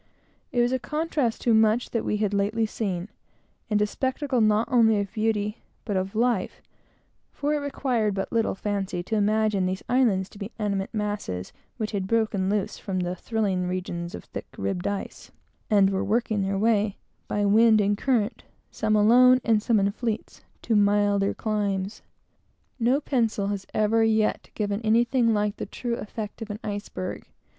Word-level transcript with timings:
It 0.51 0.61
was 0.61 0.71
a 0.71 0.79
contrast 0.79 1.41
to 1.43 1.53
much 1.53 1.91
that 1.91 2.03
we 2.03 2.17
had 2.17 2.33
lately 2.33 2.65
seen, 2.65 3.07
and 3.69 3.79
a 3.83 3.85
spectacle 3.85 4.41
not 4.41 4.67
only 4.71 4.99
of 4.99 5.13
beauty, 5.13 5.59
but 5.85 5.95
of 5.95 6.15
life; 6.15 6.59
for 7.31 7.53
it 7.53 7.59
required 7.59 8.15
but 8.15 8.31
little 8.31 8.55
fancy 8.55 9.03
to 9.03 9.15
imagine 9.15 9.67
these 9.67 9.83
islands 9.87 10.27
to 10.29 10.39
be 10.39 10.51
animate 10.57 10.91
masses 10.91 11.53
which 11.77 11.91
had 11.91 12.07
broken 12.07 12.49
loose 12.49 12.79
from 12.79 13.01
the 13.01 13.15
"thrilling 13.15 13.67
regions 13.67 14.15
of 14.15 14.23
thick 14.23 14.47
ribbed 14.57 14.87
ice," 14.87 15.31
and 15.69 15.91
were 15.91 16.03
working 16.03 16.41
their 16.41 16.57
way, 16.57 16.97
by 17.27 17.45
wind 17.45 17.79
and 17.79 17.95
current, 17.99 18.43
some 18.71 18.95
alone, 18.95 19.39
and 19.43 19.61
some 19.61 19.79
in 19.79 19.91
fleets, 19.91 20.43
to 20.63 20.75
milder 20.75 21.35
climes. 21.35 22.01
No 22.79 23.01
pencil 23.01 23.49
has 23.49 23.67
ever 23.71 24.03
yet 24.03 24.49
given 24.55 24.81
anything 24.81 25.31
like 25.31 25.57
the 25.57 25.67
true 25.67 25.97
effect 25.97 26.41
of 26.41 26.49
an 26.49 26.57
iceberg. 26.63 27.27